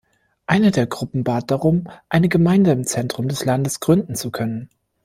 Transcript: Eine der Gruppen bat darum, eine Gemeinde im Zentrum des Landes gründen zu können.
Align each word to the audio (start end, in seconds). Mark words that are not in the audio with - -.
Eine 0.47 0.71
der 0.71 0.87
Gruppen 0.87 1.23
bat 1.23 1.51
darum, 1.51 1.87
eine 2.09 2.27
Gemeinde 2.27 2.71
im 2.71 2.85
Zentrum 2.87 3.27
des 3.27 3.45
Landes 3.45 3.79
gründen 3.81 4.15
zu 4.15 4.31
können. 4.31 4.67